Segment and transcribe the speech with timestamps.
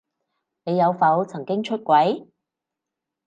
[0.63, 2.25] 你有否曾經出軌？